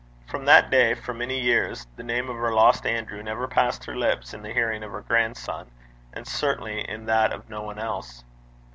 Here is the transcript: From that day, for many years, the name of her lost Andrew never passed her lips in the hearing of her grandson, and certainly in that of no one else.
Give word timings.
From 0.25 0.45
that 0.45 0.71
day, 0.71 0.95
for 0.95 1.13
many 1.13 1.39
years, 1.39 1.85
the 1.95 2.01
name 2.01 2.27
of 2.27 2.35
her 2.37 2.51
lost 2.51 2.87
Andrew 2.87 3.21
never 3.21 3.47
passed 3.47 3.85
her 3.85 3.95
lips 3.95 4.33
in 4.33 4.41
the 4.41 4.51
hearing 4.51 4.81
of 4.81 4.89
her 4.93 5.01
grandson, 5.01 5.69
and 6.11 6.25
certainly 6.25 6.81
in 6.89 7.05
that 7.05 7.31
of 7.31 7.51
no 7.51 7.61
one 7.61 7.77
else. 7.77 8.23